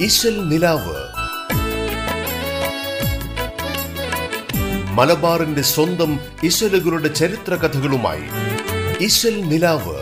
ഇശൽ 0.00 0.48
നിലാവ്. 0.48 0.96
മലബാറിന്റെ 4.94 5.62
സ്വന്തം 5.62 6.18
ഇശലുകളുടെ 6.44 7.08
ചരിത്ര 7.08 7.54
കഥകളുമായി 7.54 8.22
ഇശൽ 9.04 9.40
നിലാവ്. 9.48 9.96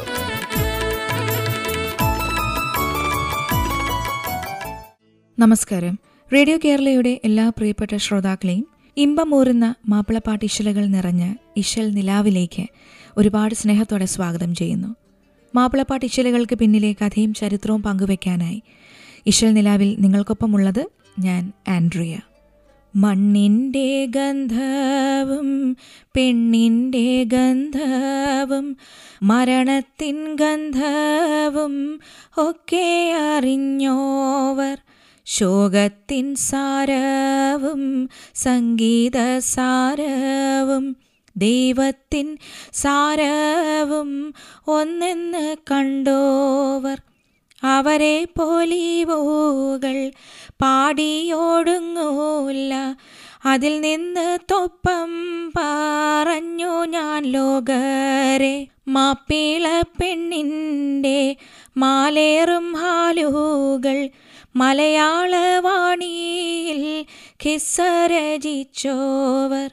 നമസ്കാരം. 5.38 5.98
റേഡിയോ 6.34 6.58
കേരളയുടെ 6.64 7.20
എല്ലാ 7.24 7.48
പ്രിയപ്പെട്ട 7.48 7.96
ശ്രോതാക്കളെയും 7.96 8.66
ഇമ്പമൂറുന്ന 8.96 9.74
മാപ്പിളപ്പാട്ട് 9.88 10.44
ഇശലുകൾ 10.44 10.86
നിറഞ്ഞ 10.86 11.34
ഇശൽ 11.56 11.90
നിലാവിലേക്ക് 11.90 12.66
ഒരുപാട് 13.16 13.54
സ്നേഹത്തോടെ 13.54 14.04
സ്വാഗതം 14.04 14.54
ചെയ്യുന്നു. 14.54 14.96
മാപ്പിളപ്പാട്ട് 15.54 16.06
ഇശലുകൾക്ക് 16.06 16.54
പിന്നിലെ 16.54 16.92
കഥയും 16.92 17.34
ചരിത്രവും 17.34 17.82
പങ്കുവെക്കാനായി 17.82 18.62
ഇശൽ 19.26 19.52
നിലാവിൽ 19.52 19.96
നിങ്ങൾക്കൊപ്പമുള്ളത് 19.98 20.86
ഞാൻ 21.18 21.52
ആൻഡ്രിയ. 21.68 22.18
മണ്ണിന്റെ 22.96 24.06
ഗന്ധവും 24.06 25.76
പെണ്ണിന്റെ 26.16 27.24
ഗന്ധവും 27.24 28.76
മരണത്തിൻ 29.22 30.34
ഗന്ധവും 30.34 32.00
ഒക്കെ 32.38 33.14
അറിഞ്ഞോവർ. 33.36 34.78
ശോകത്തിൻ 35.24 36.34
സാരവും 36.34 38.08
സംഗീത 38.34 39.38
സാരവും 39.38 40.96
ദൈവത്തിൻ 41.36 42.38
സാരവും 42.72 44.34
ഒന്നെന്ന് 44.68 45.56
കണ്ടോവർ. 45.70 47.13
അവരെ 47.64 48.24
പോലീവോകൾ 48.24 50.10
പാടിയോടുങ്ങൂല്ല 50.62 52.96
അതിൽ 53.46 53.80
നിന്ന് 53.80 54.38
തൊപ്പം 54.50 55.10
പറഞ്ഞു 55.56 56.86
ഞാൻ 56.86 57.24
ലോകരെ. 57.24 58.66
മാപ്പിള 58.88 59.82
പെണ്ണിന്റെ 60.00 61.36
മാലേറും 61.76 62.72
ഹാലുകൾ 62.72 64.10
മലയാളവാണിയിൽ 64.56 67.04
കിസ്സരചിച്ചോവർ. 67.44 69.70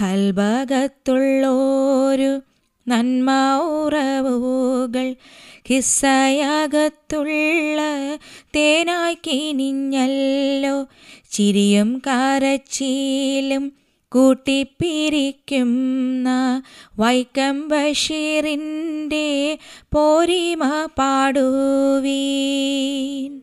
കൽഭകത്തുള്ളോരു 0.00 2.40
നന്മ 2.88 3.56
ഉറവുകൾ 3.56 5.16
കിസ്സയകത്തുള്ള 5.70 7.80
തേനായി 8.56 9.14
കിനിഞ്ഞല്ലോ 9.14 10.86
ചിരിയും 11.30 12.02
കാരച്ചീലും 12.06 13.72
കൂട്ടിപ്പിരിക്കുന്ന 14.12 16.28
വൈക്കം 16.98 17.68
ബഷീറിന്റെ 17.68 19.58
പോരിമ 19.92 20.86
പാടുവീൻ. 20.98 23.40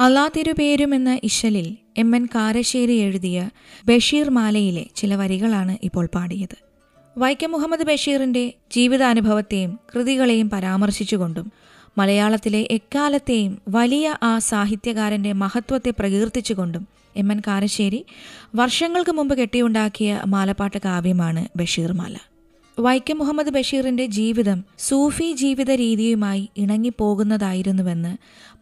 അള്ളാ 0.00 0.30
തിരുപേരും 0.36 0.94
എന്ന 0.94 1.18
ഇശലിൽ 1.22 1.76
എം 1.98 2.16
എൻ 2.16 2.28
കാരശ്ശേരി 2.34 2.92
എഴുതിയ 2.92 3.50
ബഷീർ 3.88 4.30
മാലയിലെ 4.30 4.86
ചില 4.96 5.14
വരികളാണ് 5.14 5.78
ഇപ്പോൾ 5.82 6.08
പാടിയത്. 6.14 6.73
വൈക്കം 7.16 7.50
മുഹമ്മദ് 7.50 7.82
ബഷീറിന്റെ 7.82 8.52
ജീവിതാനുഭവത്തെയും 8.72 9.78
കൃതികളെയും 9.94 10.50
പരാമർശിച്ചുകൊണ്ടും 10.50 11.52
മലയാളത്തിലെ 11.98 12.68
എക്കാലത്തെയും 12.70 13.58
വലിയ 13.68 14.16
ആ 14.22 14.38
സാഹിത്യകാരന്റെ 14.38 15.32
മഹത്വത്തെ 15.32 15.90
പ്രകീർത്തിച്ചുകൊണ്ടും 15.90 16.88
എം 17.16 17.32
എൻ 17.32 17.40
കാരശ്ശേരി 17.46 18.04
വർഷങ്ങൾക്ക് 18.54 19.12
മുമ്പ് 19.12 19.38
കെട്ടിയുണ്ടാക്കിയ 19.38 20.20
മാലപ്പാട്ട് 20.26 20.78
കാവ്യമാണ് 20.84 21.48
ബഷീർ 21.56 21.92
മാല 21.92 22.16
വൈക്കം 22.78 23.18
മുഹമ്മദ് 23.18 23.48
ബഷീറിന്റെ 23.48 24.06
ജീവിതം 24.06 24.64
സൂഫി 24.78 25.32
ജീവിത 25.32 25.70
രീതിയുമായി 25.70 26.48
ഇണങ്ങിപ്പോകുന്നതായിരുന്നുവെന്ന് 26.56 28.16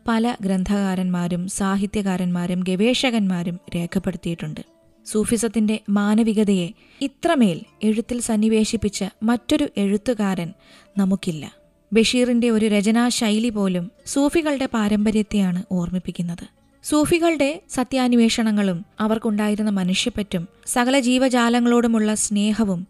പല 0.08 0.36
ഗ്രന്ഥകാരന്മാരും 0.42 1.48
സാഹിത്യകാരന്മാരും 1.48 2.60
ഗവേഷകന്മാരും 2.60 3.60
രേഖപ്പെടുത്തിയിട്ടുണ്ട്. 3.76 4.71
സൂഫിസത്തിന്റെ 5.06 5.80
മാനവികതയെ 5.88 6.68
ഇത്രമേൽ 7.00 7.60
എഴുത്തിൽ 7.82 8.20
സന്നിവേശിപ്പിച്ച 8.20 9.04
മറ്റൊരു 9.22 9.68
എഴുത്തുകാരൻ 9.76 10.52
നമുക്കില്ല. 10.98 11.52
ബഷീറിന്റെ 11.92 12.50
ഒരു 12.50 12.66
രചനാശൈലി 12.66 13.48
പോലും 13.48 13.90
സൂഫികളുടെ 14.06 14.66
പാരമ്പര്യത്തെയാണ് 14.66 15.62
ഓർമ്മിപ്പിക്കുന്നത്. 15.72 16.48
സൂഫികളുടെ 16.84 17.62
സത്യാന്വേഷണങ്ങളും 17.70 18.84
അവർക്കുണ്ടായിരുന്ന 19.00 19.70
മനുഷ്യപ്പറ്റും 19.70 20.48
സകല 20.66 21.00
ജീവജാലങ്ങളോടുമുള്ള 21.00 22.14
സ്നേഹവും 22.14 22.86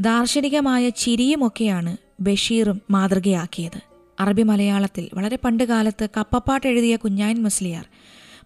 ദാർശനികമായ 0.00 0.88
ചിരിയുമൊക്കെയാണ് 0.88 1.96
ബഷീറും 2.20 2.82
മാതൃകയാക്കിയത്. 2.90 3.80
അറബി 4.20 4.42
മലയാളത്തിൽ 4.42 5.08
വളരെ 5.14 5.36
പണ്ടുകാലത്ത് 5.36 6.08
കപ്പപ്പാട്ട് 6.16 6.66
എഴുതിയ 6.66 6.96
കുഞ്ഞായൻ 6.96 7.42
മുസ്ലിയാർ 7.42 7.86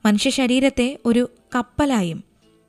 മനുഷ്യ 0.06 0.30
ശരീരത്തെ 0.30 0.98
ഒരു 1.04 1.30
കപ്പലായും 1.54 2.24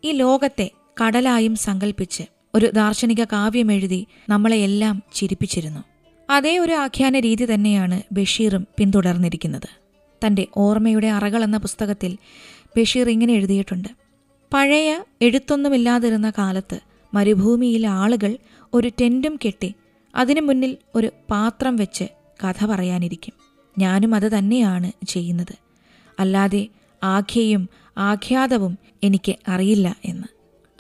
ഈ 0.06 0.12
ലോകത്തെ 0.12 0.72
കടലായും 1.04 1.56
സങ്കല്പിച്ച് 1.56 2.24
ഒരു 2.56 2.72
ദാർശനിക 2.76 3.24
കാവ്യം 3.24 3.72
എഴുതി 3.72 4.08
നമ്മളെയെല്ലാം 4.30 5.04
ചിരിപ്പിച്ചിരുന്നു. 5.14 5.84
അതേ 6.30 6.58
ഒരു 6.58 6.74
ആഖ്യാന 6.74 7.20
രീതി 7.20 7.54
തന്നെയാണ് 7.54 8.02
ബഷീറും 8.12 8.68
പിന്തുടർന്നിരിക്കുന്നത്. 8.78 9.70
തന്റെ 10.26 10.48
ഓർമ്മയുടെ 10.58 11.08
അറകൾ 11.08 11.44
എന്ന 11.44 11.58
പുസ്തകത്തിൽ 11.58 12.18
ബഷീർ 12.78 13.10
ഇങ്ങനെ 13.10 13.34
എഴുതിയിട്ടുണ്ട്. 13.34 13.88
പഴയ 14.54 15.04
എഴുത്തൊന്നുമില്ലാതിരുന്ന 15.22 16.30
കാലത്ത് 16.30 16.80
മരുഭൂമിയിൽ 17.14 17.88
ആളുകൾ 17.88 18.38
ഒരു 18.74 18.92
ടെന്റും 19.02 19.40
കെട്ടി 19.46 19.74
അതിനു 20.16 20.42
മുന്നിൽ 20.42 20.78
ഒരു 20.96 21.12
പാത്രം 21.32 21.76
വെച്ച് 21.76 22.04
കഥ 22.44 22.66
പറയാനിരിക്കും. 22.66 23.34
ഞാനും 23.78 24.16
അത് 24.16 24.38
തന്നെയാണ് 24.38 24.92
ചെയ്യുന്നത്. 25.08 25.56
അല്ലാതെ 26.20 26.68
ആഖ്യയും 27.04 27.70
ആഖ്യാതവും 27.98 28.78
എനിക്ക് 29.04 29.36
അറിയില്ല 29.48 29.96
എന്ന്. 30.06 30.28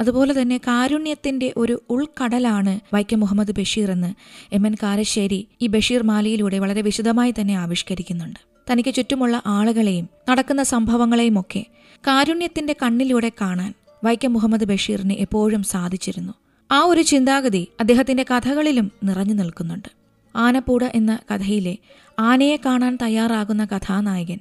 അതുപോലെ 0.01 0.41
തന്നെ 0.41 0.57
കാരുണ്യത്തിന്റെ 0.57 1.53
ഒരു 1.57 1.83
ഉൾക്കടലാണ് 1.89 2.79
വൈക്കം 2.94 3.19
മുഹമ്മദ് 3.19 3.51
ബഷീർ 3.51 3.91
എന്ന് 3.91 4.13
എം 4.55 4.67
എൻ 4.67 4.75
കാരശ്ശേരി 4.83 5.47
ഈ 5.61 5.67
ബഷീർ 5.67 6.03
മാലയിലൂടെ 6.03 6.59
വളരെ 6.59 6.81
വിശദമായി 6.81 7.33
തന്നെ 7.41 7.53
ആവിഷ്കരിക്കുന്നുണ്ട്. 7.53 8.39
തനിക്ക് 8.72 8.94
ചുറ്റുമുള്ള 8.94 9.41
ആളുകളെയും 9.45 10.09
നടക്കുന്ന 10.29 10.63
സംഭവങ്ങളെയും 10.63 11.39
ഒക്കെ 11.39 11.66
കാരുണ്യത്തിന്റെ 12.07 12.75
കണ്ണിലൂടെ 12.83 13.31
കാണാൻ 13.41 13.73
വൈക്കം 14.03 14.34
മുഹമ്മദ് 14.34 14.66
ബഷീറിന് 14.66 15.13
എപ്പോഴും 15.13 15.63
സാധിച്ചിരുന്നു. 15.63 16.34
ആ 16.72 16.79
ഒരു 16.79 17.01
ചിന്താഗതി 17.01 17.67
അദ്ദേഹത്തിന്റെ 17.79 18.23
കഥകളിലും 18.23 18.91
നിറഞ്ഞു 19.03 19.34
നിൽക്കുന്നുണ്ട്. 19.34 19.89
ആനപ്പൂട 20.35 20.84
എന്ന 20.84 21.19
കഥയിലെ 21.34 21.78
ആനയെ 22.19 22.57
കാണാൻ 22.66 22.97
തയ്യാറാകുന്ന 23.01 23.66
കഥാനായകൻ 23.66 24.39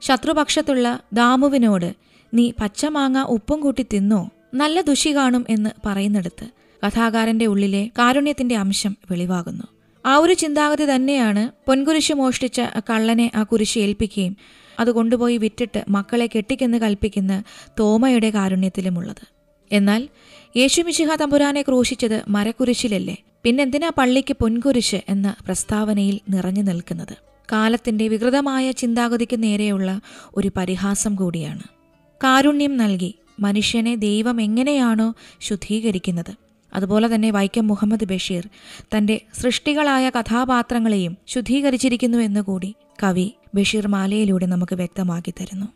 ശത്രുപക്ഷത്തുള്ള 0.00 1.00
ദാമുവിനോട് 1.12 2.07
നീ 2.34 2.52
പച്ചമാങ്ങ 2.60 3.22
ഉപ്പും 3.22 3.60
കൂട്ടി 3.60 3.86
തിന്നോ? 3.94 4.30
നല്ല 4.54 4.80
ദുഷി 4.80 5.16
കാണും 5.16 5.46
എന്ന് 5.48 5.70
പറയുന്നിടത്ത് 5.86 6.48
കഥാകാരന്റെ 6.86 7.46
ഉള്ളിലെ 7.46 7.90
കാരുണ്യത്തിന്റെ 7.98 8.56
അംശം 8.56 8.96
വെളിവാകുന്നു. 9.10 9.64
ആ 10.06 10.16
ഒരു 10.16 10.32
ചിന്താഗതി 10.32 10.84
തന്നെയാണ് 10.84 11.50
പൊൻകുരിശ് 11.66 12.12
മോഷ്ടിച്ച 12.12 12.60
കള്ളനെ 12.90 13.30
ആ 13.34 13.42
കുരിശ് 13.42 13.78
ഏൽപ്പിക്കുകയും 13.78 14.36
അത് 14.80 14.90
കൊണ്ടുപോയി 14.90 15.36
വിറ്റിട്ട് 15.36 15.84
മക്കളെ 15.88 16.26
കെട്ടിക്കെന്ന് 16.26 16.78
കൽപ്പിക്കുന്ന 16.78 17.42
തോമയുടെ 17.78 18.30
കാരുണ്യത്തിലുമുള്ളത്. 18.30 19.28
എന്നാൽ 19.72 20.00
യേശു 20.00 20.58
യേശുമിശിഹ 20.58 21.14
തമ്പുരാനെ 21.14 21.62
ക്രൂശിച്ചത് 21.62 22.22
മരക്കുരിശിലല്ലേ? 22.28 23.16
പിന്നെന്തിനാ 23.44 23.90
പള്ളിക്ക് 23.98 24.36
പൊൻകുരിശ് 24.40 24.96
എന്ന 25.08 25.36
പ്രസ്താവനയിൽ 25.44 26.20
നിറഞ്ഞു 26.28 26.62
നിൽക്കുന്നത്? 26.62 27.16
കാലത്തിന്റെ 27.52 28.08
വികൃതമായ 28.08 28.72
ചിന്താഗതിക്ക് 28.72 29.42
നേരെയുള്ള 29.42 30.00
ഒരു 30.36 30.50
പരിഹാസം 30.56 31.14
കൂടിയാണ്. 31.14 31.77
കാരുണ്യം 32.24 32.76
നൽകി. 32.76 33.14
മനുഷ്യനെ 33.40 33.94
ദൈവം 33.94 34.40
എങ്ങനെയാണോ 34.40 35.14
ശുദ്ധീകരിക്കുന്നത്. 35.40 36.32
അതുപോലെ 36.74 37.14
തന്നെ 37.14 37.30
വൈക്കം 37.30 37.66
മുഹമ്മദ് 37.66 38.04
ബഷീർ 38.04 38.48
തന്റെ 38.96 39.20
സൃഷ്ടികളായ 39.40 40.10
കഥാപാത്രങ്ങളെയും 40.10 41.16
ശുദ്ധീകരിച്ചിരിക്കുന്നു 41.26 42.18
എന്നുകൂടി 42.18 42.74
കവി 43.02 43.34
ബഷീർ 43.54 43.86
മാലയിലൂടെ 43.86 44.46
നമുക്ക് 44.46 44.74
വ്യക്തമാക്കി 44.74 45.34
തരുന്നു. 45.40 45.66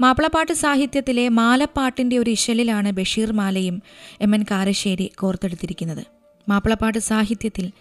മാപ്പിളപ്പാട്ട് 0.00 0.52
സാഹിത്യത്തിലെ 0.52 1.28
മാലപ്പാട്ടിന്റെ 1.28 2.18
ഒരു 2.18 2.30
ഇശലിലാണ് 2.30 2.90
ബഷീർ 2.90 3.32
മാലയും 3.32 3.82
എം 4.20 4.34
എൻ 4.34 4.42
കാരശ്ശേരി 4.50 5.12
കോർത്തെടുത്തിരിക്കുന്നത്. 5.18 6.04
മാപ്പിളപ്പാട്ട് 6.48 6.98
സാഹിത്യത്തിൽ 6.98 7.72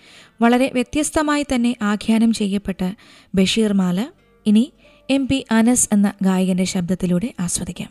വളരെ 0.42 0.72
വ്യത്യസ്തമായി 0.74 1.44
തന്നെ 1.44 1.76
ആഖ്യാനം 1.82 2.34
ചെയ്യപ്പെട്ട 2.34 2.92
ബഷീർ 3.36 3.74
മാല 3.74 4.08
ഇനി 4.46 4.72
എം 5.10 5.28
പി 5.28 5.46
അനസ് 5.52 5.90
എന്ന 5.94 6.14
ഗായകന്റെ 6.22 6.64
ശബ്ദത്തിലൂടെ 6.64 7.34
ആസ്വദിക്കാം. 7.40 7.90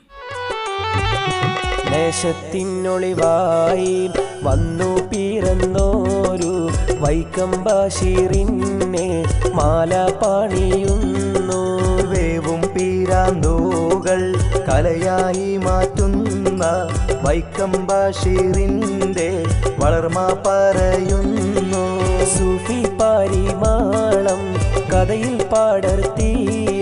ദേശത്തിനൊളിവായി 1.92 4.10
വന്നു 4.42 4.84
പിറന്നോരു 4.84 6.70
വൈക്കം 6.98 7.64
ബഷീറിനെ 7.64 9.24
മാല 9.54 10.10
പണിയുന്നു. 10.22 11.82
വേവും 12.08 12.60
പീരാന്തോകൾ 12.60 14.34
കലയായി 14.68 15.56
മാറ്റുന്ന 15.56 16.88
വൈക്കം 17.22 17.86
ബഷീറിന്റെ 17.86 19.44
വളർമ 19.78 20.40
പറയുന്നു. 20.46 22.00
സൂഫി 22.24 22.96
പാരിമാളം 22.96 24.54
കഥയിൽ 24.92 25.42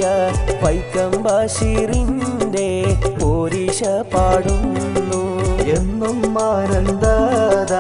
പാടർത്തിയ 0.00 0.58
വൈക്കം 0.64 1.12
ബഷീറിന്റെ 1.25 2.69
പോരിശ 3.20 3.81
പാടുന്നു. 4.12 5.20
എന്നും 5.76 6.19
ആനന്ദത 6.43 7.73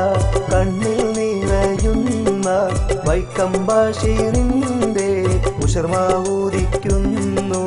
കണ്ണിൽ 0.52 1.00
നിറയുന്ന 1.16 2.48
വൈക്കം 3.08 3.52
ബഷീറിന്റെ 3.68 5.10
ഉഷർമാവൂതിക്കുന്നു 5.64 7.62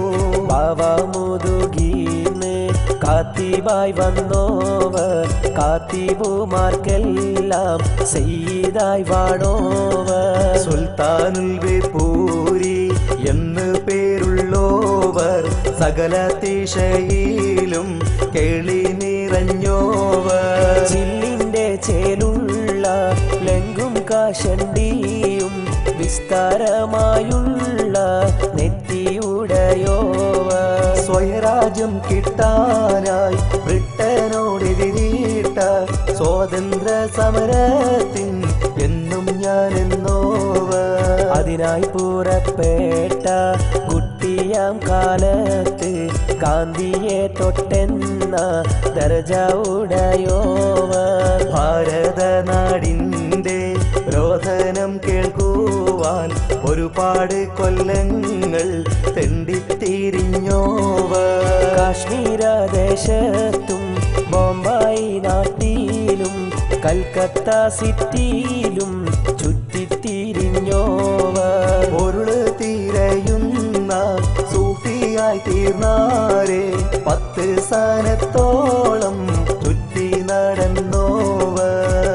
ബാവ 0.49 0.79
മുതുകീന്ന് 1.13 2.55
കാത്തിബായി 3.03 3.93
വന്നോവർ 3.99 5.25
കാത്തിബുമാർക്കെല്ലാം 5.59 7.79
സെയ്തായി 8.13 9.03
വാടോവർ. 9.11 10.27
സുൽത്താനുൽ 10.65 11.51
വേപ്പൂരി 11.63 12.62
സകല 15.79 16.29
തിശയിലും 16.43 17.99
കേളി 18.35 18.83
നിറഞ്ഞോവർ. 19.01 20.85
ചില്ലിന്റെ 20.87 21.75
ചേലുള്ള 21.75 22.87
ലങ്കും 23.41 23.93
കാശണ്ടിയും 24.11 25.53
വിസ്താരമായുള്ള 25.97 27.97
നെറ്റിയുടയോവർ. 28.55 30.61
സ്വയരാജ്യം 31.05 32.01
കിട്ടാനായി 32.11 33.37
ബ്രിട്ടനോടെതിരിട്ട 33.65 35.59
സ്വാതന്ത്ര്യ 36.17 37.07
സമരത്തിൻ 37.17 38.43
എന്നും 38.83 39.25
ഞാൻ 39.43 39.77
എന്നോവർ 39.77 41.21
അതിനായി 41.37 41.81
പുറപ്പെട്ട 41.81 43.27
കുട്ടിയാം 44.53 44.75
കാലത്ത് 44.89 45.91
ഗാന്ധിയെ 46.41 47.21
തൊട്ടെന്ന 47.39 48.35
ദർജ 48.97 49.31
ഉടയോവർ. 49.69 51.39
ഭാരതനാടിന്റെ 51.53 53.57
രോധനം 54.15 54.91
കേൾക്കുവാൻ 55.07 56.29
ഒരുപാട് 56.69 57.37
കൊല്ലങ്ങൾ 57.57 58.69
തെണ്ടിത്തിരിഞ്ഞോവർ. 59.17 61.27
കാശ്മീരദേശത്തും 61.77 63.83
ബോംബായി 64.31 65.09
നാട്ടിലും 65.19 66.35
കൽക്കത്ത 66.85 67.49
സിറ്റിയിലും 67.79 68.93
തീർന്നാരെ 75.53 76.73
പത്ത് 77.07 77.61
സ്ഥാനത്തോളം 77.61 79.17
ചുറ്റി 79.63 80.21
നടന്നോവ 80.21 81.57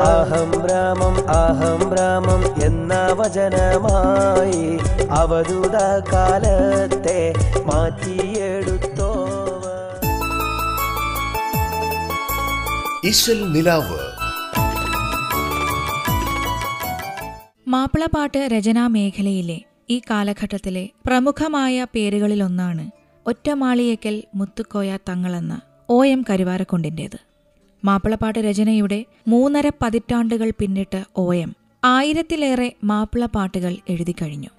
അഹം 0.01 0.67
രാമം 0.67 1.31
അഹം 1.31 1.97
രാമം 1.97 2.63
എന്ന 2.63 3.07
വചനമായി 3.13 4.79
അവരുട 5.11 5.77
കാലത്തെ 6.13 7.33
മാറ്റിയെടുത്തോവർ. 7.67 8.99
ഇശൽ 13.05 13.53
നിലാവ്. 13.53 13.99
മാപ്പിളപ്പാട്ട് 17.69 18.39
രചനാ 18.39 18.87
മേഖലയിലെ 18.87 19.61
ഈ 19.91 20.01
കാലഘട്ടത്തിലെ 20.11 20.89
പ്രമുഖമായ 21.07 21.87
പേരുകളിലൊന്നാണ് 21.95 22.98
ഒറ്റമാളിയേക്കൽ 23.29 24.23
മുത്തുക്കോയ 24.35 24.99
തങ്ങളെന്ന 25.09 25.61
ഒ 25.89 26.05
എം 26.05 26.25
കരുവാരക്കൊണ്ടിന്റേത് 26.31 27.17
മാപ്പിളപ്പാട്ട് 27.85 28.39
രചനയുടെ 28.39 29.05
മൂന്നര 29.29 29.71
പതിറ്റാണ്ടുകൾ 29.83 30.53
പിന്നിട്ട് 30.61 31.05
ഒ 31.17 31.35
എം 31.35 31.51
ആയിരത്തിലേറെ 31.85 32.69
മാപ്പിളപ്പാട്ടുകൾ 32.85 33.77
എഴുതിക്കഴിഞ്ഞു. 33.89 34.51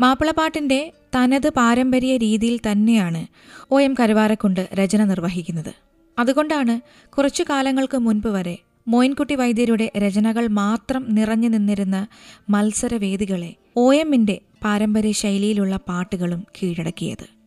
മാപ്പിളപ്പാട്ടിന്റെ 0.00 0.92
തനത് 1.16 1.48
പാരമ്പര്യ 1.48 2.16
രീതിയിൽ 2.16 2.58
തന്നെയാണ് 2.66 3.22
ഒ 3.70 3.80
എം 3.80 3.94
കരുവാരക്കുണ്ട് 4.00 4.68
രചന 4.74 5.04
നിർവഹിക്കുന്നത്. 5.04 5.72
അതുകൊണ്ടാണ് 6.18 6.80
കുറച്ചു 7.16 7.42
കാലങ്ങൾക്ക് 7.50 7.98
മുൻപ് 7.98 8.28
വരെ 8.28 8.56
മോയിൻകുട്ടി 8.88 9.34
വൈദ്യരുടെ 9.34 9.90
രചനകൾ 9.96 10.48
മാത്രം 10.62 11.02
നിറഞ്ഞു 11.08 11.48
നിന്നിരുന്ന 11.48 12.06
മത്സരവേദികളെ 12.50 13.50
ഒ 13.76 13.94
എമ്മിന്റെ 13.94 14.40
പാരമ്പര്യ 14.64 15.12
ശൈലിയിലുള്ള 15.12 15.76
പാട്ടുകളും 15.88 16.46
കീഴടക്കിയത്. 16.56 17.37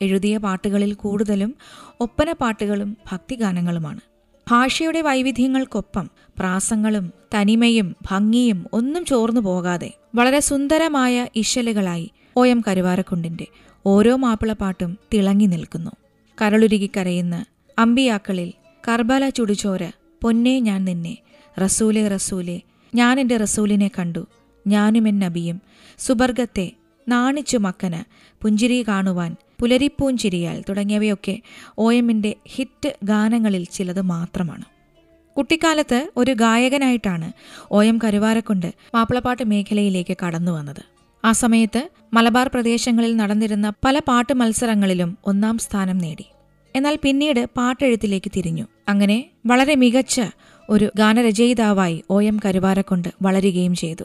എഴുതിയ 0.00 0.38
പാട്ടുകളിൽ 0.38 0.94
കൂടുതലും 0.94 1.50
ഒപ്പന 2.00 2.32
പാട്ടുകളും 2.32 2.96
ഭക്തിഗാനങ്ങളുമാണ്. 3.12 4.00
ഭാഷയുടെ 4.46 5.00
വൈവിധ്യങ്ങൾക്കൊപ്പം 5.00 6.06
പ്രാസങ്ങളും 6.38 7.04
തനിമയും 7.34 7.96
ഭംഗിയും 8.10 8.66
ഒന്നും 8.72 9.04
ചോർന്നു 9.04 9.40
പോകാതെ 9.40 9.90
വളരെ 10.14 10.40
സുന്ദരമായ 10.40 11.26
ഇശലുകളായി 11.36 12.06
ഒ 12.36 12.46
എം 12.46 12.62
കരുവാരക്കുണ്ടിന്റെ 12.68 13.46
ഓരോ 13.84 14.16
മാപ്പിളപ്പാട്ടും 14.16 14.98
തിളങ്ങി 15.14 15.46
നിൽക്കുന്നു. 15.46 15.92
കരളുരുകി 16.38 16.90
കരയുന്ന 16.96 17.36
അമ്പിയാക്കളിൽ 17.78 18.50
കർബല 18.84 19.28
ചുടുചോര 19.28 19.82
പൊന്നേ 20.22 20.60
ഞാൻ 20.60 20.84
നിന്നെ 20.84 21.14
റസൂലെ 21.56 22.08
റസൂലെ 22.08 22.56
ഞാൻ 22.92 23.20
എന്റെ 23.20 23.36
റസൂലിനെ 23.36 23.90
കണ്ടു 23.98 24.22
ഞാനും 24.66 25.08
എൻ 25.08 25.18
നബിയും 25.18 25.58
സുബർഗത്തെ 25.98 26.66
നാണിച്ചു 27.08 27.56
മക്കന് 27.56 28.30
പുഞ്ചിരി 28.42 28.84
കാണുവാൻ 28.88 29.36
പുലരിപ്പൂഞ്ചിരിയാൽ 29.60 30.64
തുടങ്ങിയവയൊക്കെ 30.68 31.40
ഒ 31.78 31.92
എമ്മിന്റെ 31.92 32.36
ഹിറ്റ് 32.46 32.96
ഗാനങ്ങളിൽ 33.04 33.64
ചിലത് 33.64 34.00
മാത്രമാണ്. 34.00 34.64
കുട്ടിക്കാലത്ത് 35.36 36.10
ഒരു 36.16 36.32
ഗായകനായിട്ടാണ് 36.32 37.32
ഒ 37.70 37.82
എം 37.82 38.00
കരുവാരക്കുണ്ട് 38.04 38.74
മാപ്പിളപ്പാട്ട് 38.94 39.42
മേഖലയിലേക്ക് 39.42 40.16
കടന്നു 40.26 40.52
വന്നത്. 40.52 40.82
ആ 41.24 41.32
സമയത്ത് 41.32 41.88
മലബാർ 42.12 42.50
പ്രദേശങ്ങളിൽ 42.54 43.16
നടന്നിരുന്ന 43.16 43.72
പല 43.84 43.98
പാട്ട് 43.98 44.32
മത്സരങ്ങളിലും 44.32 45.18
ഒന്നാം 45.26 45.58
സ്ഥാനം 45.58 45.98
നേടി. 45.98 46.24
എന്നാൽ 46.76 46.98
പിന്നീട് 47.02 47.46
പാട്ടെഴുത്തിലേക്ക് 47.56 48.32
തിരിഞ്ഞു. 48.36 48.66
അങ്ങനെ 48.88 49.30
വളരെ 49.46 49.74
മികച്ച 49.74 50.20
ഒരു 50.70 50.92
ഗാനരചയിതാവായി 50.96 52.04
ഒ 52.10 52.22
എം 52.22 52.40
കരുവാരക്കൊണ്ട് 52.44 53.08
വളരുകയും 53.22 53.74
ചെയ്തു. 53.74 54.04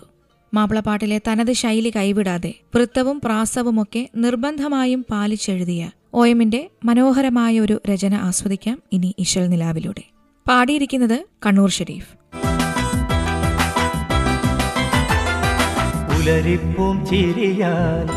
മാപ്പിളപ്പാട്ടിലെ 0.55 1.21
തനത് 1.27 1.51
ശൈലി 1.53 1.91
കൈവിടാതെ 1.95 2.53
വൃത്തവും 2.75 3.21
പ്രാസവുമൊക്കെ 3.25 4.09
നിർബന്ധമായും 4.15 5.05
പാലിച്ചെഴുതിയ 5.11 5.83
ഒ 6.13 6.25
എമ്മിന്റെ 6.25 6.69
മനോഹരമായ 6.85 7.59
ഒരു 7.59 7.81
രചന 7.89 8.15
ആസ്വദിക്കാം 8.15 8.77
ഇനി 8.93 9.15
ഇശൽ 9.19 9.47
നിലാവിലൂടെ. 9.47 10.03
പാടിയിരിക്കുന്നത് 10.47 11.17
കണ്ണൂർ 11.45 11.69
ഷെരീഫ്. 11.69 12.11
പുലരിപ്പും 16.09 17.05
ചിരിയാൽ 17.05 18.07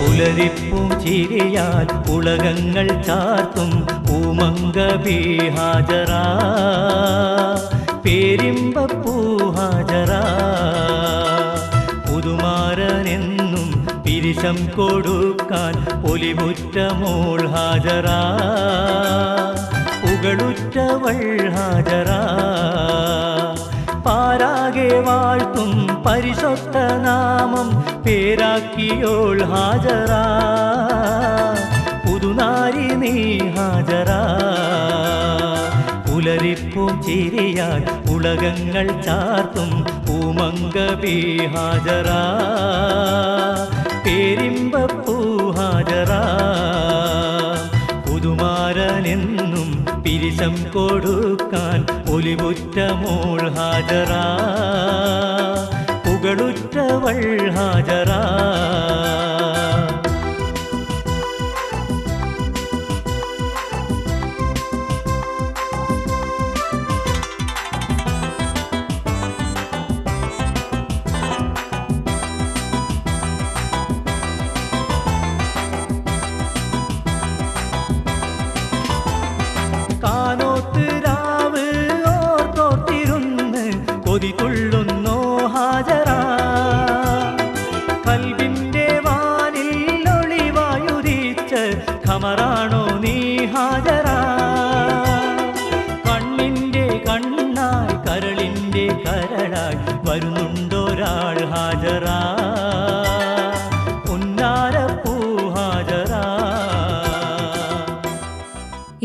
പുലരിപ്പും 0.00 1.00
ചിരിയാൽ 1.04 1.86
ഉലകങ്ങൾ 2.10 3.02
ചാർത്തും 3.02 3.70
പൂമങ്ക 4.06 4.78
പേരിമ്പപ്പൂ 8.04 9.14
ഹാജറ 9.56 10.12
പുതുമാരനെന്നും 12.06 13.68
പിരിശം 14.04 14.58
കൊടുക്കാൻ 14.76 15.74
ഒലിമുറ്റമോൾ 16.10 17.40
ഹാജറ 17.54 18.08
ഉകളുറ്റവൾ 20.12 21.20
ഹാജറ 21.56 22.10
പാരാകെ 24.06 24.90
വാഴ്ത്തും 25.06 25.72
പരിശുദ്ധ 26.06 26.76
നാമം 27.04 27.68
പേരാക്കിയോൾ 28.06 29.38
ഹാജറ 29.52 30.12
പുതുനാരി 32.04 32.88
നീ 33.02 33.14
ഹാജറ 33.56 34.10
പുലരിപ്പും 36.12 37.02
ചിരിയാൽ 37.02 38.12
ഉളകങ്ങൾ 38.12 39.02
ചാർത്തും 39.02 39.86
പൂമങ്ക 40.06 40.94
ബി 40.94 41.40
ഹാജറ 41.56 42.08
പേരിമ്പപ്പൂ 44.06 45.16
ഹാജറ. 45.50 46.12
പുതുമാരനെന്നും 48.08 49.86
പിരിശം 50.02 50.56
കൊടുക്കാൻ 50.74 51.86
ഒലിവുറ്റമോൾ 52.10 53.50
ഹാജറ. 53.50 54.12
പുകളുറ്റവൾ 56.04 57.50
ഹാജറ. 57.50 58.10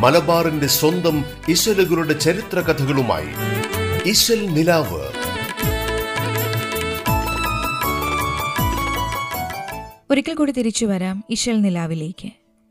മലബാറിന്റെ 0.00 0.66
സ്വന്തം 0.66 1.24
ഇശലുകളുടെ 1.48 2.18
ചരിത്ര 2.18 2.60
കഥകളുമായി 2.60 3.32
ഇശൽ 4.08 4.46
നിലാവ്. 4.46 5.02
ഒരിക്കൽ 10.10 10.34
കൂടി 10.34 10.52
തിരിച്ചു 10.52 10.86
വരാം 10.86 11.24
ഇശൽ 11.30 11.60
നിലാവിലേക്ക്. 11.60 12.28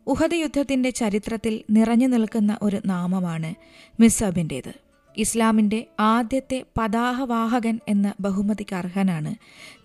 ഉഹദ് 0.07 0.33
യുദ്ധത്തിന്റെ 0.33 0.89
ചരിത്രത്തിൽ 0.89 1.63
നിറഞ്ഞു 1.69 2.07
നിൽക്കുന്ന 2.07 2.57
ഒരു 2.62 2.81
നാമമാണ് 2.86 3.53
മിസബിന്റേത് 4.00 4.75
ഇസ്ലാമിന്റെ 5.17 5.86
ആദ്യത്തെ 6.00 6.63
പതാഹവാഹകൻ 6.77 7.79
എന്ന 7.88 8.13
ബഹുമതിക്ക് 8.19 8.75
അർഹനാണ് 8.75 9.36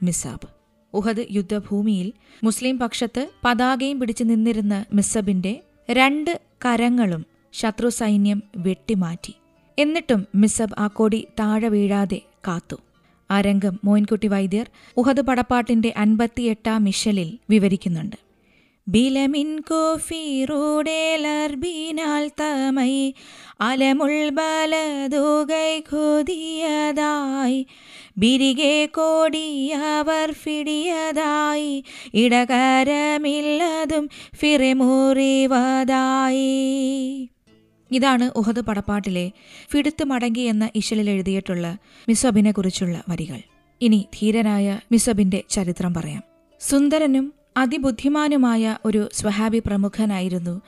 മിസാബ് 0.02 0.48
ഉഹദ് 0.94 1.26
യുദ്ധഭൂമിയിൽ 1.30 2.12
മുസ്ലിം 2.44 2.78
പക്ഷത്ത് 2.78 3.28
പതാകയും 3.44 4.00
പിടിച്ചു 4.00 4.24
നിന്നിരുന്ന 4.24 4.84
മിസബിന്റെ 4.92 5.60
രണ്ട് 5.90 6.40
കരങ്ങളും 6.64 7.33
ശത്രു 7.54 7.88
സൈന്യം 7.88 8.42
വെട്ടിമാറ്റി. 8.56 9.34
എന്നിട്ടും 9.78 10.26
മിസബ് 10.34 10.74
ആ 10.78 10.86
കൊടി 10.86 11.26
താഴെ 11.40 11.68
വീഴാതെ 11.68 12.20
കാത്തു. 12.48 12.76
ആ 13.30 13.40
രംഗം 13.40 13.80
മോയിൻകുട്ടി 13.84 14.26
വൈദ്യർ 14.26 14.70
ഉഹദ് 14.96 15.20
പടപ്പാട്ടിന്റെ 15.20 15.94
അൻപത്തിയെട്ടാം 15.96 16.84
മിഷലിൽ 16.84 17.38
വിവരിക്കുന്നുണ്ട്. 17.50 18.16
ബിലമിൻ 18.88 19.60
കോഫിറൂടേലർബീനാൽ 19.60 22.28
തമൈ 22.28 23.12
അലമുൾ 23.60 24.28
ബലതുകൈ 24.28 25.80
ബിരികെ 28.18 28.86
കോടിയവർ 28.86 30.32
ഫിടിയതായി 30.32 31.84
ഇടകരമില്ലതും 32.14 34.10
ഫിറമുറിവതായി. 34.34 37.28
ഇതാണ് 37.92 38.30
ഉഹദ് 38.36 38.60
പടപ്പാട്ടിലെ 38.60 39.32
ഫിടുത്ത് 39.70 40.04
മടങ്ങി 40.04 40.40
എന്ന 40.40 40.70
ഇശലിൽ 40.74 41.10
എഴുതിയിട്ടുള്ള 41.10 41.78
മിസബിനെ 42.08 42.50
കുറിച്ചുള്ള 42.50 43.02
വരികൾ. 43.08 43.40
ഇനി 43.80 44.08
ധീരനായ 44.20 44.80
മിസബിന്റെ 44.92 45.42
ചരിത്രം 45.50 45.94
പറയാം. 45.94 46.22
സുന്ദരനും 46.60 47.32
അതിബുദ്ധിമാനുമായ 47.56 48.78
ഒരു 48.84 49.08
സ്വഹാബി 49.12 49.58
പ്രമുഖനായിരുന്നു 49.58 50.60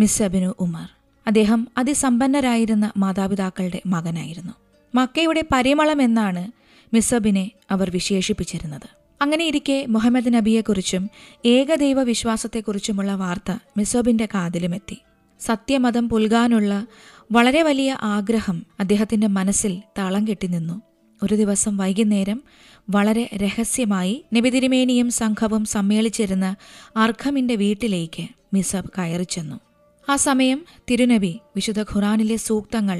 മിസബിനു 0.00 0.54
ഉമർ. 0.60 0.88
അദ്ദേഹം 1.26 1.68
അതിസമ്പന്നരായിരുന്ന 1.78 2.92
മാതാപിതാക്കളുടെ 2.96 3.82
മകനായിരുന്നു. 3.86 4.52
മക്കയുടെ 4.94 5.44
പരിമളം 5.52 6.02
എന്നാണ് 6.02 6.52
മിസബിനെ 6.94 7.50
അവർ 7.70 7.90
വിശേഷിപ്പിച്ചിരുന്നത്. 7.90 8.88
അങ്ങനെയിരിക്കെ 9.22 9.86
മുഹമ്മദ് 9.88 10.34
നബിയെക്കുറിച്ചും 10.34 11.10
ഏകദൈവ 11.44 12.02
വിശ്വാസത്തെക്കുറിച്ചുമുള്ള 12.02 13.14
വാർത്ത 13.14 13.58
മിസബിന്റെ 13.76 14.26
കാതിലുമെത്തി. 14.26 14.98
സത്യമതം 15.42 16.08
പുൽകാനുള്ള 16.08 16.86
വളരെ 17.32 17.62
വലിയ 17.62 17.96
ആഗ്രഹം 18.02 18.66
അദ്ദേഹത്തിന്റെ 18.80 19.26
മനസ്സിൽ 19.26 19.82
താളം 19.98 20.28
കെട്ടി 20.28 20.46
നിന്നു. 20.46 20.82
ഒരു 21.22 21.34
ദിവസം 21.34 21.76
വൈകുന്നേരം 21.76 22.42
വളരെ 22.90 23.30
രഹസ്യമായി 23.36 24.24
നബിതിരുമേനിയും 24.34 25.10
സംഘവും 25.10 25.64
സമ്മേളിച്ചിരുന്ന 25.64 26.56
അർഖമിന്റെ 26.96 27.54
വീട്ടിലേക്ക് 27.54 28.28
മിസബ് 28.54 28.90
കയറി 28.98 29.22
ചെന്നു. 29.22 29.60
ആ 30.08 30.16
സമയം 30.16 30.64
തിരുനബി 30.90 31.40
വിശുദ്ധ 31.56 31.82
ഖുറാനിലെ 31.82 32.36
സൂക്തങ്ങൾ 32.36 32.98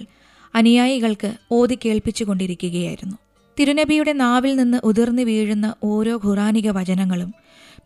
അനുയായികൾക്ക് 0.55 1.31
ഓതി 1.53 1.79
കേൾപ്പിച്ചുകൊണ്ടിരിക്കുകയായിരുന്നു 1.85 3.17
തിരുനബിയുടെ 3.61 4.13
നാവിൽ 4.13 4.57
നിന്ന് 4.57 4.79
ഉതിർന്നു 4.85 5.23
വീഴുന്ന 5.23 5.75
ഓരോ 5.85 6.21
ഖുറാനിക 6.25 6.71
വചനങ്ങളും 6.71 7.35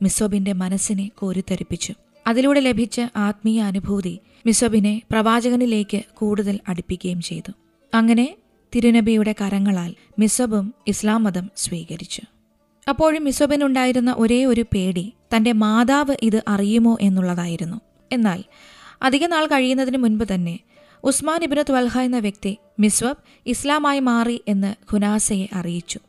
മിസോബിന്റെ 0.03 0.53
മനസ്സിനെ 0.53 1.11
കോരിത്തരിപ്പിച്ചു 1.19 1.95
അതിലൂടെ 2.27 2.61
ലഭിച്ച 2.61 3.01
ആത്മീയ 3.17 3.63
അനുഭൂതി 3.63 4.19
മിസബിനെ 4.47 5.03
പ്രവാചകനിലേക്ക് 5.11 6.03
കൂടുതൽ 6.15 6.61
അടുപ്പിക്കുകയും 6.69 7.21
ചെയ്തു. 7.21 7.53
അങ്ങനെ 7.95 8.37
തിരുനബിയുടെ 8.75 9.35
കരങ്ങളാൽ 9.41 9.95
മിസബും 10.19 10.75
ഇസ്ലാം 10.87 11.25
മതം 11.25 11.51
സ്വീകരിച്ചു. 11.57 12.23
അപ്പോഴും 12.89 13.25
മിസബിനുണ്ടായിരുന്ന 13.25 14.15
ഒരേ 14.19 14.45
ഒരു 14.45 14.61
പേടി 14.61 15.13
തന്റെ 15.37 15.53
മാതാവ് 15.53 16.17
ഇത് 16.23 16.45
അറിയുമോ 16.49 16.99
എന്നുള്ളതായിരുന്നു. 17.01 17.81
എന്നാൽ 18.13 18.45
അധിക 19.03 19.27
നാൾ 19.27 19.47
കഴിയുന്നതിന് 19.47 19.97
മുൻപ് 19.97 20.25
തന്നെ 20.35 20.61
ഉസ്മാൻ 21.05 21.43
ഇബിന് 21.43 21.63
ത്വൽഹ 21.63 21.99
എന്ന 21.99 22.19
വ്യക്തി 22.19 22.57
മിസ്വബ് 22.81 23.17
ഇസ്ലാമായി 23.47 24.01
മാറി 24.01 24.41
എന്ന് 24.49 24.75
ഖുനാസയെ 24.93 25.47
അറിയിച്ചു. 25.53 26.01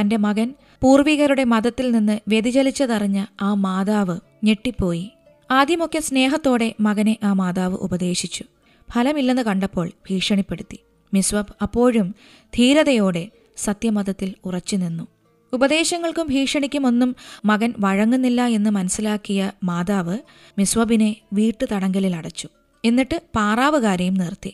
തന്റെ 0.00 0.16
മകൻ 0.16 0.54
പൂർവികരുടെ 0.80 1.44
മതത്തിൽ 1.44 1.90
നിന്ന് 1.90 2.20
വ്യതിചലിച്ചതറിഞ്ഞ 2.28 3.24
ആ 3.40 3.54
മാതാവ് 3.54 4.20
ഞെട്ടിപ്പോയി. 4.44 5.10
ആദ്യമൊക്കെ 5.52 5.98
സ്നേഹത്തോടെ 5.98 6.74
മകനെ 6.80 7.16
ആ 7.24 7.32
മാതാവ് 7.32 7.74
ഉപദേശിച്ചു. 7.74 8.44
ഫലമില്ലെന്ന് 8.92 9.42
കണ്ടപ്പോൾ 9.42 9.88
ഭീഷണിപ്പെടുത്തി. 10.10 10.78
മിസ്വബ് 11.14 11.54
അപ്പോഴും 11.62 12.14
ധീരതയോടെ 12.56 13.28
സത്യമതത്തിൽ 13.56 14.34
ഉറച്ചുനിന്നു 14.44 15.06
ഉപദേശങ്ങൾക്കും 15.52 16.26
ഭീഷണിക്കുമൊന്നും 16.30 17.16
മകൻ 17.44 17.74
വഴങ്ങുന്നില്ല 17.78 18.46
എന്ന് 18.46 18.70
മനസ്സിലാക്കിയ 18.70 19.52
മാതാവ് 19.64 20.18
മിസ്വബിനെ 20.58 21.16
വീട്ടു 21.32 21.64
തടങ്കലിൽ 21.72 22.16
അടച്ചു. 22.16 22.48
എന്നിട്ട് 22.84 23.22
പാറാവുകാരെയും 23.36 24.14
നിർത്തി. 24.14 24.52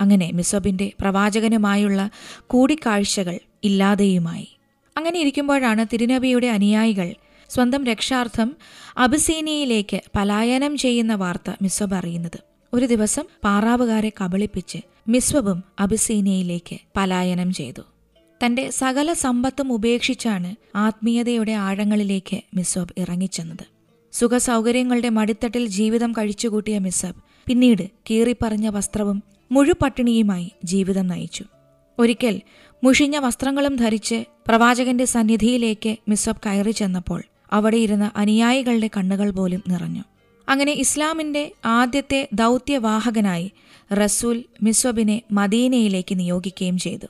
അങ്ങനെ 0.00 0.30
മിസ്വബിന്റെ 0.34 0.92
പ്രവാചകനുമായുള്ള 1.00 2.10
കൂടിക്കാഴ്ചകൾ 2.46 3.38
ഇല്ലാതെയുമായി. 3.64 4.48
അങ്ങനെ 4.96 5.20
ഇരിക്കുമ്പോഴാണ് 5.20 5.86
തിരുനബിയുടെ 5.92 6.46
അനുയായികൾ 6.46 7.14
സ്വന്തം 7.48 7.84
രക്ഷാർത്ഥം 7.84 8.56
അബിസീനിയയിലേക്ക് 8.96 10.00
പലായനം 10.16 10.76
ചെയ്യുന്ന 10.76 11.14
വാർത്ത 11.14 11.50
മിസ്വബ് 11.62 11.94
അറിയുന്നത്. 11.94 12.38
ഒരു 12.74 12.86
ദിവസം 12.86 13.24
പാറാവുകാരെ 13.44 14.12
കബളിപ്പിച്ച് 14.24 14.78
മിസ്വബും 15.08 15.64
അബിസീനിയയിലേക്ക് 15.78 16.76
പലായനം 16.96 17.52
ചെയ്തു. 17.52 17.82
തന്റെ 18.44 18.70
സകല 18.70 19.12
സമ്പത്തും 19.12 19.72
ഉപേക്ഷിച്ചാണ് 19.72 20.54
ആത്മീയതയുടെ 20.76 21.52
ആഴങ്ങളിലേക്ക് 21.52 22.40
മിസ്വബ് 22.54 23.00
ഇറങ്ങിച്ചെന്നത്. 23.00 23.66
സുഖസൗകര്യങ്ങളുടെ 24.12 25.08
മടിത്തട്ടിൽ 25.08 25.66
ജീവിതം 25.66 26.12
കഴിച്ചുകൂട്ടിയ 26.12 26.78
മിസ്സബ് 26.78 27.22
പിന്നീട് 27.46 27.90
കീറിപ്പറഞ്ഞ 28.10 28.68
വസ്ത്രവും 28.68 29.22
മുഴുപട്ടിണിയുമായി 29.52 30.52
ജീവിതം 30.64 31.06
നയിച്ചു. 31.06 31.44
ഒരിക്കൽ 31.98 32.40
മുഷിഞ്ഞ 32.84 33.18
വസ്ത്രങ്ങളും 33.18 33.76
ധരിച്ച് 33.76 34.24
പ്രവാചകന്റെ 34.46 35.04
സന്നിധിയിലേക്ക് 35.04 35.96
മിസ്വബ് 36.08 36.42
കയറി 36.46 36.70
ചെന്നപ്പോൾ 36.70 37.24
അവിടെയിരുന്ന 37.52 38.10
അനുയായികളുടെ 38.16 38.90
കണ്ണുകൾ 38.96 39.30
പോലും 39.30 39.62
നിറഞ്ഞു. 39.68 40.02
അങ്ങനെ 40.48 40.72
ഇസ്ലാമിന്റെ 40.72 41.52
ആദ്യത്തെ 41.64 42.28
ദൗത്യവാഹകനായി 42.32 43.52
റസൂൽ 43.92 44.44
മിസ്വബിനെ 44.62 45.22
മദീനയിലേക്ക് 45.32 46.18
നിയോഗിക്കുകയും 46.18 46.78
ചെയ്തു. 46.78 47.06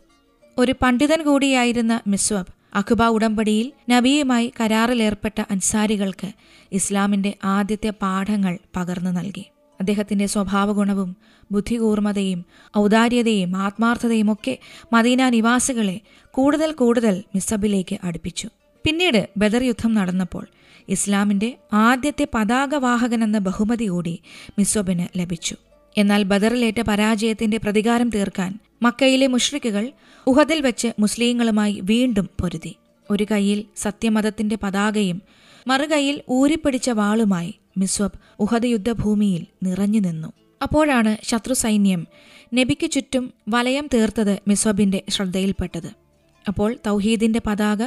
ഒരു 0.59 0.75
പണ്ഡിതൻ 0.83 1.23
കൂടിയായിരുന്ന 1.23 2.00
മിസ്വബ് 2.07 2.57
അഖുബ 2.75 3.02
ഉടമ്പടിയിൽ 3.02 3.73
നബിയുമായി 3.90 4.52
കരാറിലേർപ്പെട്ട 4.61 5.43
അൻസാരികൾക്ക് 5.50 6.33
ഇസ്ലാമിന്റെ 6.73 7.35
ആദ്യത്തെ 7.45 7.90
പാഠങ്ങൾ 7.90 8.59
പകർന്നു 8.76 9.11
നൽകി. 9.11 9.47
അദ്ദേഹത്തിന്റെ 9.81 10.26
സ്വഭാവഗുണവും 10.26 11.16
ബുദ്ധികൂർമ്മതയും 11.52 12.45
ഔദാര്യതയും 12.78 13.57
ആത്മാർത്ഥതയും 13.57 14.33
ഒക്കെ 14.33 14.59
മദീന 14.93 15.28
നിവാസികളെ 15.28 16.00
കൂടുതൽ 16.31 16.73
കൂടുതൽ 16.73 17.23
മിസബിലേക്ക് 17.35 17.99
അടുപ്പിച്ചു. 18.05 18.49
പിന്നീട് 18.87 19.28
ബദർ 19.37 19.62
യുദ്ധം 19.62 19.95
നടന്നപ്പോൾ 19.95 20.47
ഇസ്ലാമിന്റെ 20.88 21.59
ആദ്യത്തെ 21.73 22.26
പതാകവാഹകൻ 22.35 23.25
എന്ന 23.25 23.38
ബഹുമതി 23.38 23.85
കൂടി 23.85 24.19
മിസോബിന് 24.59 25.19
ലഭിച്ചു. 25.19 25.57
എന്നാൽ 25.99 26.23
ബദറിലേറ്റ 26.23 26.81
പരാജയത്തിന്റെ 26.81 27.57
പ്രതികാരം 27.57 28.11
തീർക്കാൻ 28.11 28.59
മക്കയിലെ 28.83 29.26
മുഷ്രിക്കുകൾ 29.26 29.93
ഉഹദിൽ 30.26 30.61
വെച്ച് 30.61 30.88
മുസ്ലിങ്ങളുമായി 30.99 31.81
വീണ്ടും 31.83 32.28
പൊരുതി. 32.40 32.76
ഒരു 33.11 33.26
കൈയിൽ 33.31 33.64
സത്യമതത്തിന്റെ 33.76 34.59
പതാകയും 34.62 35.23
മറുകൈയിൽ 35.66 36.23
ഊരിപ്പിടിച്ച 36.31 36.90
വാളുമായി 36.90 37.55
മിസ്വബ് 37.78 38.19
ഉഹദ് 38.40 38.64
യുദ്ധഭൂമിയിൽ 38.64 39.47
നിറഞ്ഞു 39.62 40.00
നിന്നു. 40.00 40.33
അപ്പോഴാണ് 40.62 41.16
ശത്രു 41.23 41.55
സൈന്യം 41.55 42.07
നബിക്ക് 42.55 42.90
ചുറ്റും 42.90 43.33
വലയം 43.49 43.88
തീർത്തത് 43.95 44.38
മിസ്വബിന്റെ 44.49 45.02
ശ്രദ്ധയിൽപ്പെട്ടത്. 45.11 46.06
അപ്പോൾ 46.49 46.76
തൗഹീദിന്റെ 46.87 47.41
പതാക 47.47 47.83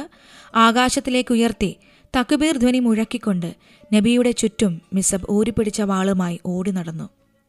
ആകാശത്തിലേക്ക് 0.54 1.32
ഉയർത്തി 1.32 1.76
തക്ബീർ 2.16 2.56
ധ്വനി 2.56 2.78
മുഴക്കിക്കൊണ്ട് 2.78 3.54
നബിയുടെ 3.94 4.30
ചുറ്റും 4.30 4.80
മിസബ് 4.92 5.26
ഊരിപ്പിടിച്ച 5.30 5.80
വാളുമായി 5.80 6.40
ഓടി 6.46 6.70
നടന്നു. 6.70 7.08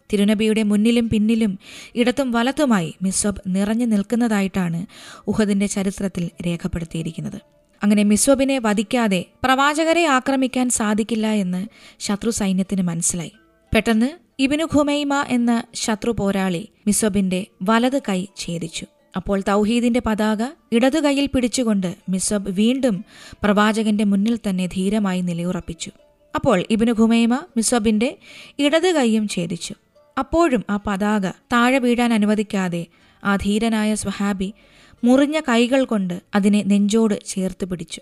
തിരുനബിയുടെ 0.09 0.63
മുന്നിലും 0.63 1.09
പിന്നിലും 1.09 1.59
ഇടത്തും 1.95 2.31
വലത്തുമായി 2.31 2.93
മിസ്വബ് 3.01 3.41
നിറഞ്ഞു 3.47 3.85
നിൽക്കുന്നതായിട്ടാണ് 3.85 4.85
ഉഹദിന്റെ 5.27 5.65
ചരിത്രത്തിൽ 5.65 6.29
രേഖപ്പെടുത്തിയിരിക്കുന്നത്. 6.47 7.39
അങ്ങനെ 7.83 8.03
മിസ്വബിനെ 8.03 8.59
വധിക്കാതെ 8.59 9.25
പ്രവാചകരെ 9.43 10.05
ആക്രമിക്കാൻ 10.05 10.69
സാധിക്കില്ല 10.69 11.27
എന്ന് 11.27 11.67
ശത്രു 11.99 12.29
സൈന്യത്തിന് 12.29 12.81
മനസ്സിലായി. 12.81 13.31
പെട്ടെന്ന് 13.73 14.09
ഇബിനു 14.39 14.65
ഖുമൈമ 14.75 15.25
എന്ന 15.27 15.63
ശത്രു 15.73 16.11
പോരാളി 16.11 16.67
മിസ്വബിന്റെ 16.87 17.45
വലത് 17.63 18.01
കൈ 18.09 18.25
ഛേദിച്ചു. 18.37 18.85
അപ്പോൾ 19.15 19.41
തൗഹീദിന്റെ 19.47 20.01
പതാക 20.05 20.43
ഇടതു 20.71 20.99
കൈയിൽ 20.99 21.25
പിടിച്ചുകൊണ്ട് 21.25 21.95
മിസബ് 22.09 22.49
വീണ്ടും 22.49 23.05
പ്രവാചകന്റെ 23.43 24.03
മുന്നിൽ 24.03 24.39
തന്നെ 24.49 24.65
ധീരമായി 24.65 25.21
നിലയുറപ്പിച്ചു. 25.21 25.91
അപ്പോൾ 26.35 26.63
ഇബിനു 26.69 26.91
ഖുമൈമ 26.91 27.35
മിസബിന്റെ 27.57 28.17
ഇടത് 28.59 28.95
കൈയും 28.95 29.27
ഛേദിച്ചു. 29.27 29.75
അപ്പോഴും 30.19 30.63
ആ 30.69 30.79
പതാക 30.87 31.29
താഴെ 31.29 31.79
വീഴാൻ 31.79 32.13
അനുവദിക്കാതെ 32.13 32.85
ആ 33.23 33.35
ധീരനായ 33.35 33.95
സ്വഹാബി 33.95 34.53
മുറിഞ്ഞ 35.03 35.39
കൈകൾ 35.39 35.85
കൊണ്ട് 35.85 36.21
അതിനെ 36.35 36.63
നെഞ്ചോട് 36.63 37.25
ചേർത്ത് 37.25 37.65
പിടിച്ചു. 37.65 38.01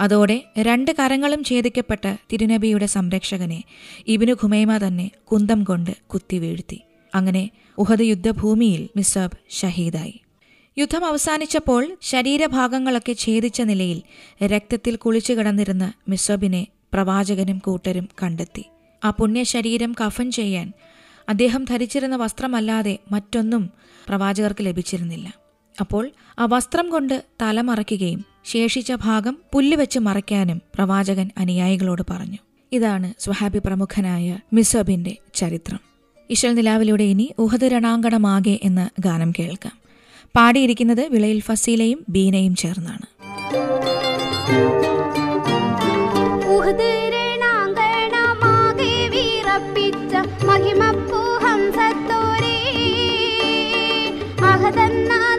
അതോടെ 0.00 0.44
രണ്ട് 0.58 0.90
കരങ്ങളും 0.90 1.44
ഛേദിക്കപ്പെട്ട 1.44 2.16
തിരുനബിയുടെ 2.32 2.86
സംരക്ഷകനെ 2.86 3.64
ഇബിനു 4.08 4.32
ഖുമൈമ 4.32 4.76
തന്നെ 4.76 5.10
കുന്തം 5.32 5.64
കൊണ്ട് 5.64 5.90
കുത്തി 6.06 6.38
വീഴ്ത്തി. 6.38 6.80
അങ്ങനെ 7.14 7.50
ഉഹദ് 7.78 8.00
യുദ്ധഭൂമിയിൽ 8.00 8.88
മിസബ് 8.96 9.38
ഷഹീദായി. 9.50 10.20
യുദ്ധം 10.80 11.04
അവസാനിച്ചപ്പോൾ 11.04 11.96
ശരീരഭാഗങ്ങളൊക്കെ 12.02 13.12
ഛേദിച്ച 13.18 13.62
നിലയിൽ 13.62 14.02
രക്തത്തിൽ 14.46 14.96
കുളിച്ചു 14.96 15.32
കിടന്നിരുന്ന 15.32 15.92
മിസോബിനെ 16.08 16.66
പ്രവാചകനും 16.92 17.58
കൂട്ടരും 17.58 18.08
കണ്ടെത്തി. 18.22 18.64
ആ 19.04 19.10
പുണ്യശരീരം 19.10 19.94
കഫൻ 20.06 20.30
ചെയ്യാൻ 20.30 20.72
അദ്ദേഹം 21.28 21.64
ധരിച്ചിരുന്ന 21.64 22.16
വസ്ത്രമല്ലാതെ 22.16 22.98
മറ്റൊന്നും 23.10 23.70
പ്രവാചകർക്ക് 24.08 24.66
ലഭിച്ചിരുന്നില്ല. 24.66 25.34
അപ്പോൾ 25.80 26.10
ആ 26.38 26.46
വസ്ത്രം 26.50 26.90
കൊണ്ട് 26.90 27.24
തലമറയ്ക്കുകയും 27.42 28.24
ശേഷിച്ച 28.44 28.92
ഭാഗം 28.92 29.38
പുല്ലുവെച്ച് 29.52 29.98
മറയ്ക്കാനും 29.98 30.62
പ്രവാചകൻ 30.74 31.30
അനുയായികളോട് 31.38 32.02
പറഞ്ഞു. 32.10 32.38
ഇതാണ് 32.72 33.14
സ്വഹാബി 33.18 33.58
പ്രമുഖനായ 33.58 34.38
മിസബിന്റെ 34.52 35.16
ചരിത്രം. 35.34 35.80
ഇശൽ 36.30 36.54
നിലാവിലൂടെ 36.54 37.04
ഇനി 37.04 37.34
ഉഹദ് 37.38 37.70
രണാങ്കണമാകെ 37.72 38.60
എന്ന 38.62 38.90
ഗാനം 39.00 39.32
കേൾക്കാം. 39.38 39.79
പാടിയിരിക്കുന്നത് 40.36 41.08
വിളയിൽ 41.08 41.40
ഫസീലയും 41.40 42.04
ബീനയും 42.08 42.56
ചേർന്നാണ്. 42.56 43.06
മഹിമപ്പൂഹം 50.46 51.60
സത്തോരേ 51.72 52.56
മഹിമപ്പൂ 54.42 55.29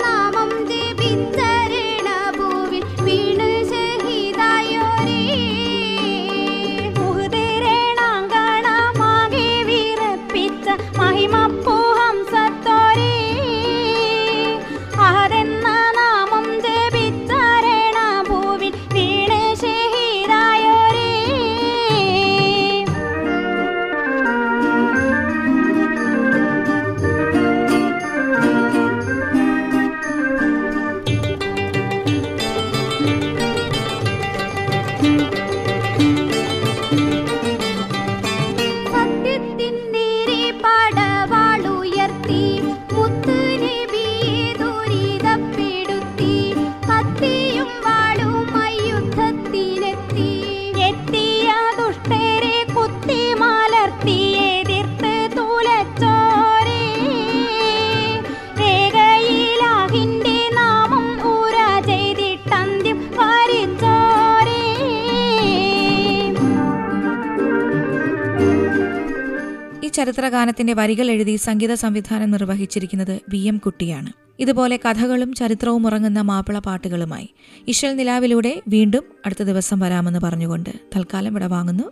ഈ 70.12 70.14
ചരിത്രഗാനത്തിന്റെ 70.14 70.74
വരികൾ 70.74 71.12
എഴുതി 71.12 71.36
സംഗീത 71.36 71.74
സംവിധാനം 71.74 72.32
നിർവഹിച്ചിരിക്കുന്നത് 72.32 73.20
വി 73.30 73.38
എം 73.38 73.58
കുട്ടിയാണ്. 73.58 74.12
ഇതുപോലെ 74.40 74.80
കഥകളും 74.86 75.34
ചരിത്രവും 75.34 75.88
ഉറങ്ങുന്ന 75.88 76.22
മാപ്പിള 76.22 76.60
പാട്ടുകളുമായി 76.60 77.30
ഇശൽ 77.68 77.96
നിലാവിലൂടെ 77.96 78.62
വീണ്ടും 78.68 79.04
അടുത്ത 79.26 79.44
ദിവസം 79.44 79.80
വരാമെന്ന് 79.80 80.20
പറഞ്ഞുകൊണ്ട് 80.20 80.70
തൽക്കാലം 80.96 81.32
ഇവിടെ 81.32 81.48
വാങ്ങുന്നു. 81.48 81.84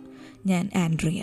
ഞാൻ 0.46 0.70
ആൻഡ്രിയ. 0.76 1.22